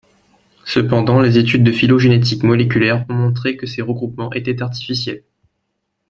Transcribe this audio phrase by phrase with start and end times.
[0.65, 5.21] Cependant les études de phylogénétique moléculaire ont montré que ces regroupements étaient artificiels.